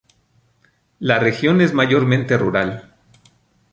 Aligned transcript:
La 0.97 1.19
región 1.19 1.61
es 1.61 1.73
mayormente 1.75 2.35
rural. 2.35 2.95